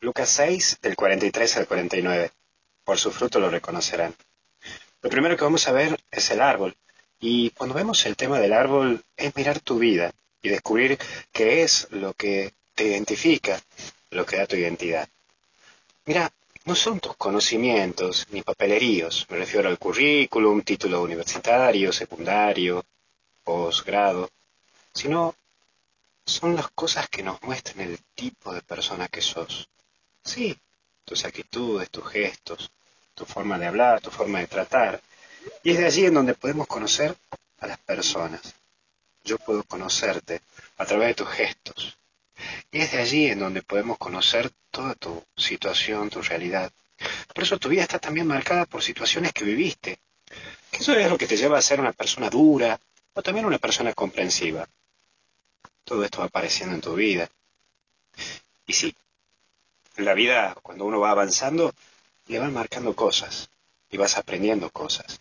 [0.00, 2.30] Lucas 6, del 43 al 49.
[2.84, 4.14] Por su fruto lo reconocerán.
[5.00, 6.76] Lo primero que vamos a ver es el árbol.
[7.18, 10.12] Y cuando vemos el tema del árbol es mirar tu vida
[10.42, 10.98] y descubrir
[11.32, 13.60] qué es lo que te identifica,
[14.10, 15.08] lo que da tu identidad.
[16.04, 16.30] Mira,
[16.66, 22.84] no son tus conocimientos ni papeleríos, me refiero al currículum, título universitario, secundario,
[23.44, 24.28] posgrado,
[24.92, 25.34] sino
[26.26, 29.68] son las cosas que nos muestran el tipo de persona que sos.
[30.26, 30.58] Sí,
[31.04, 32.70] tus actitudes, tus gestos,
[33.14, 35.00] tu forma de hablar, tu forma de tratar.
[35.62, 37.16] Y es de allí en donde podemos conocer
[37.60, 38.40] a las personas.
[39.22, 40.42] Yo puedo conocerte
[40.78, 41.96] a través de tus gestos.
[42.72, 46.72] Y es de allí en donde podemos conocer toda tu situación, tu realidad.
[47.32, 50.00] Por eso tu vida está también marcada por situaciones que viviste.
[50.72, 52.78] Eso es lo que te lleva a ser una persona dura
[53.14, 54.68] o también una persona comprensiva.
[55.84, 57.30] Todo esto va apareciendo en tu vida.
[58.66, 58.94] Y sí,
[60.04, 61.74] la vida, cuando uno va avanzando,
[62.26, 63.48] le van marcando cosas
[63.90, 65.20] y vas aprendiendo cosas.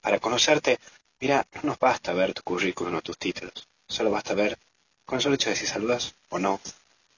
[0.00, 0.78] Para conocerte,
[1.20, 4.58] mira, no nos basta ver tu currículum o tus títulos, solo basta ver
[5.04, 6.60] con el solo hecho de si saludas o no,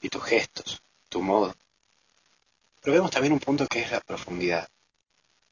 [0.01, 1.55] y tus gestos, tu modo.
[2.81, 4.69] Pero vemos también un punto que es la profundidad,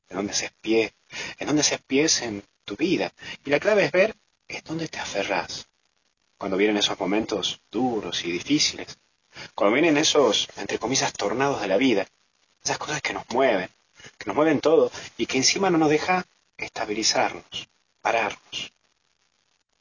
[0.08, 0.92] en donde se pie,
[1.38, 3.12] en donde se pies en tu vida.
[3.44, 4.16] Y la clave es ver
[4.48, 5.68] es dónde te aferras.
[6.36, 8.98] Cuando vienen esos momentos duros y difíciles,
[9.54, 12.06] cuando vienen esos, entre comillas, tornados de la vida,
[12.62, 13.68] esas cosas que nos mueven,
[14.18, 16.24] que nos mueven todo y que encima no nos deja
[16.56, 17.68] estabilizarnos,
[18.00, 18.72] pararnos.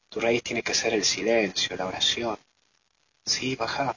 [0.08, 2.38] Tu raíz tiene que ser el silencio, la oración.
[3.24, 3.96] Sí, baja,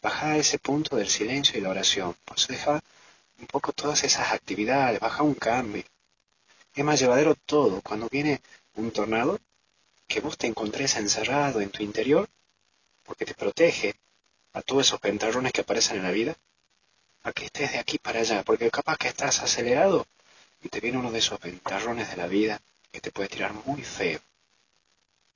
[0.00, 2.16] baja a ese punto del silencio y la oración.
[2.24, 2.82] Por eso deja
[3.38, 5.84] un poco todas esas actividades, baja un cambio.
[6.74, 7.82] Es más llevadero todo.
[7.82, 8.40] Cuando viene
[8.76, 9.38] un tornado,
[10.06, 12.28] que vos te encontres encerrado en tu interior,
[13.02, 13.94] porque te protege
[14.52, 16.36] a todos esos pentarrones que aparecen en la vida,
[17.24, 20.06] a que estés de aquí para allá, porque capaz que estás acelerado
[20.62, 23.82] y te viene uno de esos ventarrones de la vida que te puede tirar muy
[23.82, 24.20] feo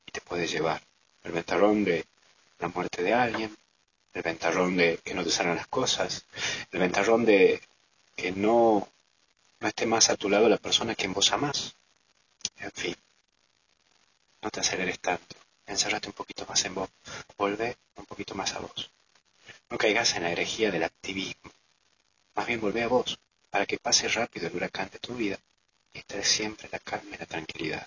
[0.06, 0.82] y te puede llevar.
[1.22, 2.04] El ventarrón de
[2.59, 3.56] la muerte de alguien,
[4.15, 6.25] el ventarrón de que no te salgan las cosas,
[6.71, 7.60] el ventarrón de
[8.15, 8.88] que no,
[9.60, 11.75] no esté más a tu lado la persona que en vos amás.
[12.59, 12.97] En fin,
[14.43, 16.88] no te aceleres tanto, encerrate un poquito más en vos,
[17.37, 18.91] vuelve un poquito más a vos.
[19.71, 21.50] No caigas en la herejía del activismo,
[22.34, 23.19] más bien volvé a vos,
[23.50, 25.38] para que pase rápido el huracán de tu vida
[25.93, 27.87] y estés siempre la calma y la tranquilidad.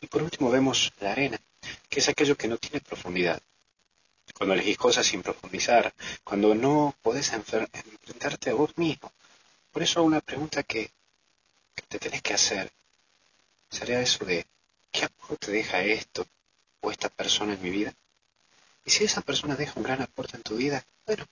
[0.00, 1.38] Y por último vemos la arena,
[1.88, 3.40] que es aquello que no tiene profundidad.
[4.34, 5.92] Cuando elegís cosas sin profundizar,
[6.24, 9.12] cuando no podés enfrentarte a vos mismo.
[9.70, 10.90] Por eso una pregunta que,
[11.88, 12.72] te tenés que hacer
[13.70, 14.46] sería eso de,
[14.90, 16.26] ¿qué aporte te deja esto
[16.80, 17.94] o esta persona en mi vida?
[18.84, 21.26] Y si esa persona deja un gran aporte en tu vida, bueno,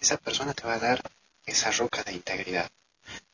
[0.00, 1.02] esa persona te va a dar
[1.44, 2.70] esa roca de integridad.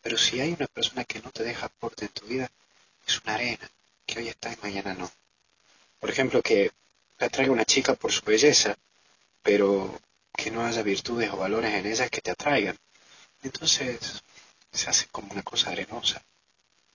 [0.03, 2.51] Pero si hay una persona que no te deja aporte en tu vida,
[3.07, 3.71] es una arena,
[4.07, 5.11] que hoy está y mañana no.
[6.01, 6.73] Por ejemplo, que
[7.19, 8.77] atraiga una chica por su belleza,
[9.43, 10.01] pero
[10.37, 12.79] que no haya virtudes o valores en ella que te atraigan.
[13.43, 14.23] Entonces
[14.73, 16.23] se hace como una cosa arenosa.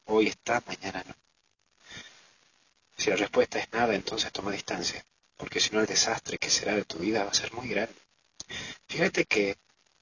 [0.06, 1.16] Hoy está, mañana no.
[2.98, 5.04] Si la respuesta es nada, entonces toma distancia,
[5.38, 7.96] porque si no el desastre que será de tu vida va a ser muy grande.
[8.88, 9.58] Fíjate que,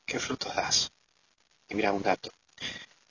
[0.05, 0.91] qué frutos das.
[1.69, 2.31] Y mira un dato.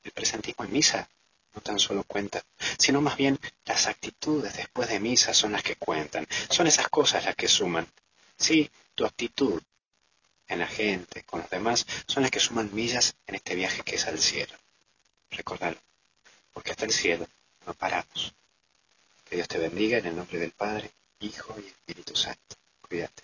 [0.02, 1.08] El presentismo en misa
[1.54, 2.42] no tan solo cuenta,
[2.78, 6.26] sino más bien las actitudes después de misa son las que cuentan.
[6.50, 7.86] Son esas cosas las que suman.
[8.36, 9.62] Sí, tu actitud
[10.48, 13.96] en la gente, con los demás, son las que suman millas en este viaje que
[13.96, 14.54] es al cielo.
[15.30, 15.78] Recordalo,
[16.52, 17.26] porque hasta el cielo
[17.66, 18.34] no paramos.
[19.24, 20.90] Que Dios te bendiga en el nombre del Padre,
[21.24, 22.56] Hijo y Espíritu Santo.
[22.86, 23.22] Cuídate.